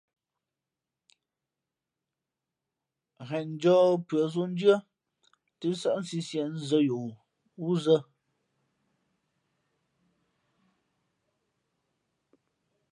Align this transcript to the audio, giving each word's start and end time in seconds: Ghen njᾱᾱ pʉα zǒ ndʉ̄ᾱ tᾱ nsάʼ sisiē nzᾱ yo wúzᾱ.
Ghen 3.27 3.47
njᾱᾱ 3.55 3.77
pʉα 4.07 4.21
zǒ 4.33 4.43
ndʉ̄ᾱ 4.51 4.77
tᾱ 5.59 5.67
nsάʼ 5.73 5.99
sisiē 6.07 6.43
nzᾱ 6.53 6.79
yo 6.89 6.99
wúzᾱ. 7.61 7.97